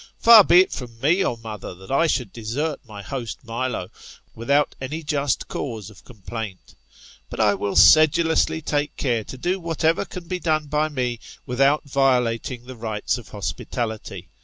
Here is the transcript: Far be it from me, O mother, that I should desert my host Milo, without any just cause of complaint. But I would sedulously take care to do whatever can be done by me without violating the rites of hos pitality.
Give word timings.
Far 0.17 0.43
be 0.43 0.61
it 0.61 0.71
from 0.71 0.99
me, 0.99 1.23
O 1.23 1.35
mother, 1.35 1.75
that 1.75 1.91
I 1.91 2.07
should 2.07 2.33
desert 2.33 2.79
my 2.87 3.03
host 3.03 3.45
Milo, 3.45 3.91
without 4.33 4.73
any 4.81 5.03
just 5.03 5.47
cause 5.47 5.91
of 5.91 6.03
complaint. 6.03 6.73
But 7.29 7.39
I 7.39 7.53
would 7.53 7.77
sedulously 7.77 8.63
take 8.63 8.95
care 8.97 9.23
to 9.23 9.37
do 9.37 9.59
whatever 9.59 10.03
can 10.05 10.27
be 10.27 10.39
done 10.39 10.65
by 10.65 10.89
me 10.89 11.19
without 11.45 11.83
violating 11.83 12.65
the 12.65 12.75
rites 12.75 13.19
of 13.19 13.27
hos 13.29 13.53
pitality. 13.53 14.25